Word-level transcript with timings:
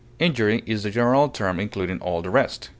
Injury 0.17 0.63
is 0.65 0.81
the 0.81 0.89
general 0.89 1.29
term 1.29 1.59
including 1.59 1.99
all 2.01 2.23
the 2.23 2.31
rest. 2.31 2.69